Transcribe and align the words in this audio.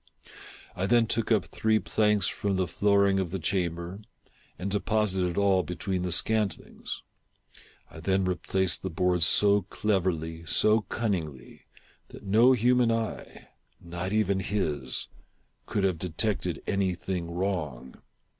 I 0.75 0.87
then 0.87 1.05
took 1.05 1.31
up 1.31 1.45
three 1.45 1.77
planks 1.77 2.25
from 2.27 2.55
the 2.55 2.65
flooring 2.65 3.19
of 3.19 3.29
the 3.29 3.37
chamber, 3.37 3.99
and 4.57 4.71
deposited 4.71 5.37
all 5.37 5.61
between 5.61 6.01
the 6.01 6.11
scantlings. 6.11 7.03
I 7.91 7.99
then 7.99 8.25
replaced 8.25 8.81
the 8.81 8.89
boards 8.89 9.27
so 9.27 9.61
cleverly, 9.69 10.43
so 10.47 10.81
cunningly, 10.89 11.67
that 12.07 12.23
no 12.23 12.53
human 12.53 12.91
eye— 12.91 13.49
not 13.79 14.11
even 14.11 14.39
his— 14.39 15.07
could 15.67 15.83
have 15.83 15.99
detected 15.99 16.63
any 16.65 16.95
thing 16.95 17.29
wrong. 17.29 18.01